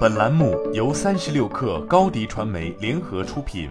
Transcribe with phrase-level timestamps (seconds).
[0.00, 3.70] 本栏目由三十六氪高低传媒联合出品。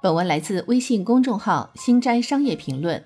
[0.00, 3.02] 本文来自微信公众号“新斋商业评论”。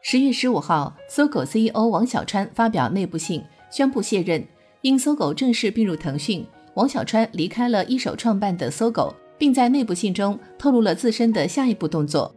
[0.00, 4.42] 十月十五号，搜狗 CEO 王小川发表内部信，宣布卸任。
[4.80, 12.34] 因搜狗正式并入腾讯，王小川离开了一手创办的搜狗，并在内部信中透露了自身的下一步动作。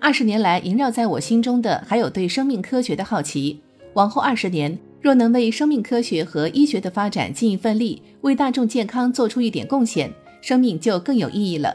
[0.00, 3.62] 二十年来，萦绕在我心中的还有对生命科学的好奇。
[3.94, 11.74] 往后二十年，若能为生命科学和医学的发展尽一份力，为大众健康做出一点贡献，生命就更有意义了。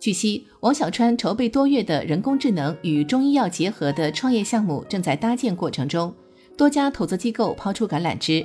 [0.00, 6.12] 据悉，王小川筹备多月的人工智能与中医药结合的创业项目正在搭建过程中，
[6.56, 8.44] 多家投资机构抛出橄榄枝。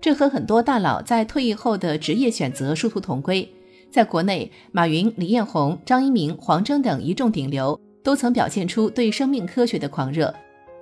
[0.00, 3.48] 这和很多大佬在退役后的职业选择殊途同归。
[3.90, 10.32] 在国内，马云、李彦宏、张一鸣、黄峥等一众顶流都曾表现出对生命科学的狂热，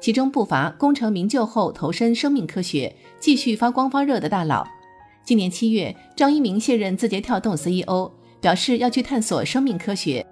[0.01, 4.66] 其中不乏功成名就后投身生命科学、继续发光发热的大佬。
[5.25, 8.11] 今年七月，张一鸣卸任字节跳动 CEO。
[8.41, 10.25] 表示要去探索生命科学。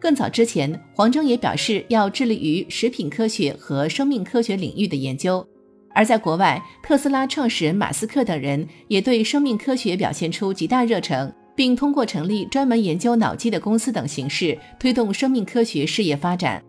[0.00, 5.46] 更早之前，黄峥也表示要致力于食品科学和生命科学领域的研究。
[5.94, 16.60] 而在国外，特斯拉创始人马斯克等人也对生命科学表现出极大热忱，并通过成立专门研究脑机的公司等形式推动生命科学事业发展。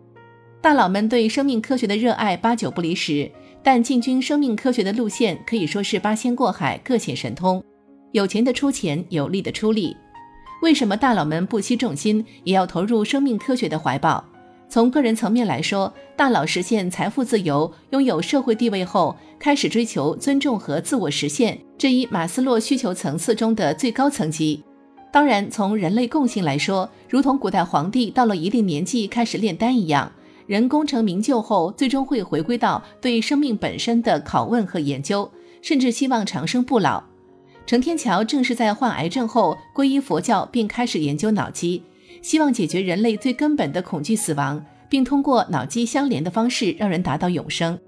[0.64, 3.30] 大佬们对生命科学的热爱八九不离十，
[3.62, 7.62] 但进军生命科学的路线可以说是八仙过海，各显神通。
[8.12, 9.94] 有钱的出钱，有力的出力。
[10.62, 14.24] 为什么大佬们不惜重金也要投入生命科学的怀抱？
[14.66, 24.64] 从个人层面来说，大佬实现财富自由、拥有社会地位后，开始追求尊重和自我实现这一马斯洛需求层次中的最高层级。
[25.12, 30.10] 当然，从人类共性来说，如同古代皇帝到了一定年纪开始炼丹一样，
[30.46, 35.30] 人功成名就后，最终会回归到对生命本身的拷问和研究，
[35.62, 37.02] 甚至希望长生不老。
[37.66, 41.82] 程天桥正是在患癌症后皈依佛教，并开始研究脑机，
[42.20, 47.78] 希望解决人类最根本的恐惧死亡，并通过脑机相连的方式让人达到永生。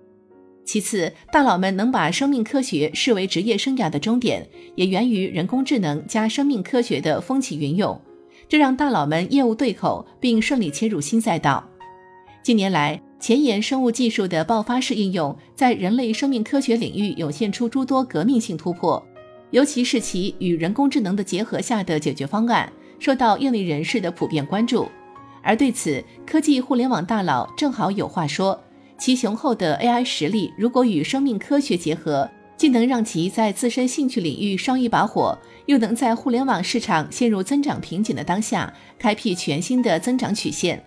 [0.65, 8.01] 其次，大佬们能把生命科学视为职业生涯的终点，也源于人工智能加生命科学的风起云涌，
[8.49, 11.63] 这让大佬们业务对口，并顺利切入新赛道。
[12.47, 19.05] 近年来，前沿生物技术的爆发式应用，在人类生命科学领域涌现出诸多革命性突破。
[19.51, 24.87] 尤其是其与人工智能的结合下的解决方案，受到业内人士的普遍关注。
[25.43, 28.63] 而对此，科技互联网大佬正好有话说：
[28.97, 35.37] 其雄厚的 AI 实力，如果与生命科学结合，既能让其在自身兴趣领域烧一把火，
[35.67, 40.81] 又能在互联网市场陷入增长瓶颈的当下，开辟全新的增长曲线。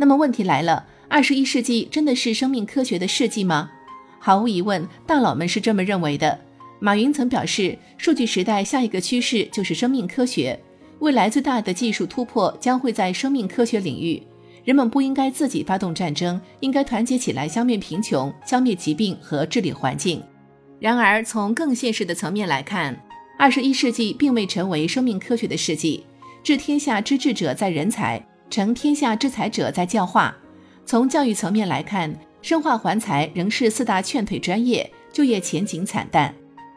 [0.00, 3.70] 那么问题来了：二十一世纪真的是生命科学的世纪吗？
[4.18, 6.40] 毫无疑问，大佬们是这么认为的。
[6.78, 10.58] 马云曾表示，数据时代下一个趋势就是生命科学，
[11.00, 14.22] 未来最大的技术突破将会在生命科学领域。
[14.64, 20.22] 人们不应该自己发动战争，应该团结起来消灭贫穷、消灭疾病和治理环境。
[20.78, 22.98] 然而，从更现实的层面来看，
[23.38, 26.02] 二十一世纪并未成为生命科学的世纪。
[26.42, 30.36] 治天下之治者在人才，成天下之才者在教化。
[30.84, 32.12] 从教育层面来看，
[32.42, 36.34] 生化环材仍是四大劝退专业，就业前景惨淡。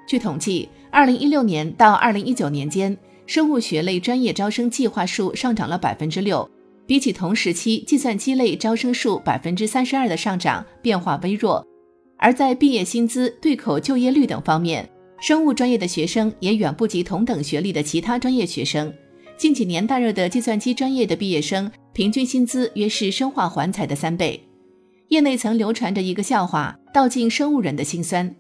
[0.08, 2.96] 据统计，二零一六年到二零一九年间，
[3.26, 6.48] 生物学类专业招生计划数上涨了百分之六，
[6.86, 11.66] 比起同时期计算机类招生数百分之三十二的上涨，变化微弱。
[12.18, 14.88] 而在毕业薪资、对口就业率等方面，
[15.20, 18.94] 生物专业的学生也远不及同等学历的其他专业学生。
[19.36, 24.42] 近几年大热的计算机专业的毕业生，平均薪资约是生化环材的三倍。
[25.10, 28.34] 业内曾流传着一个笑话，道尽生物人的辛酸。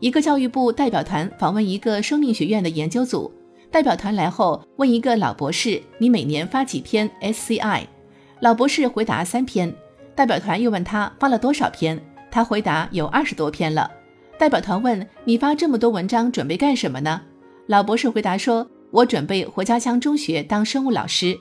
[0.00, 3.32] 一个教育部代表团访问一个生命学院的研究组，
[3.70, 7.84] 代表团来后问一个老博士：“你每年发几篇 SCI？”
[8.40, 9.72] 老博士回答三篇。
[10.14, 11.98] 代表团又问他发了多少篇，
[12.30, 13.90] 他回答有二十多篇了。
[14.38, 17.22] 代表团问：“你发这么多文章准备干什么呢？”
[17.66, 21.38] 老博士回答说：“我准备回家乡中学当生物老师。”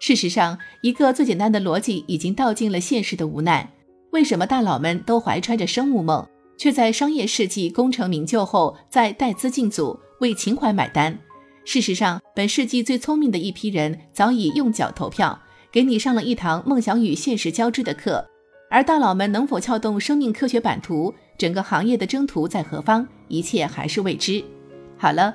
[0.00, 3.72] 事实上，一个最简单的逻辑已经道尽了现实的无奈。
[4.10, 6.26] 为什么大佬们都怀揣着生物梦？
[6.56, 11.18] 却在商业世纪功成名就后，再带资进组，为情怀买单。
[11.64, 15.40] 事实上，本世纪最聪明的一批人早已用脚投票，
[15.72, 18.24] 给你上了一堂梦想与现实交织的课。
[18.70, 24.44] 而大佬们能否撬动生命科学版图，整个行业的征途在何方，一切还是未知。
[24.96, 25.34] 好了，